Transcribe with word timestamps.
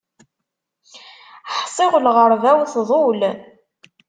Ḥṣiɣ 1.57 1.93
lɣerba-w 2.05 2.59
tḍul. 2.73 3.21